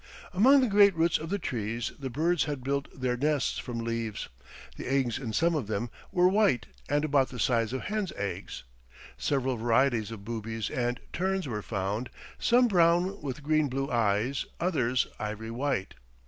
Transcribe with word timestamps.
Among 0.33 0.61
the 0.61 0.67
great 0.67 0.95
roots 0.95 1.19
of 1.19 1.29
the 1.29 1.37
trees 1.37 1.91
the 1.99 2.09
birds 2.09 2.45
had 2.45 2.63
built 2.63 2.87
their 2.99 3.15
nests 3.15 3.59
from 3.59 3.77
leaves. 3.83 4.29
The 4.75 4.87
eggs 4.91 5.19
in 5.19 5.31
some 5.31 5.53
of 5.53 5.67
them 5.67 5.91
were 6.11 6.27
white 6.27 6.65
and 6.89 7.05
about 7.05 7.29
the 7.29 7.37
size 7.37 7.71
of 7.71 7.81
hens' 7.81 8.11
eggs. 8.15 8.63
Several 9.15 9.57
varieties 9.57 10.09
of 10.09 10.25
boobies 10.25 10.71
and 10.71 10.99
terns 11.13 11.47
were 11.47 11.61
found, 11.61 12.09
some 12.39 12.67
brown 12.67 13.21
with 13.21 13.43
green 13.43 13.69
blue 13.69 13.91
eyes, 13.91 14.47
others 14.59 15.05
ivory 15.19 15.51
white. 15.51 15.93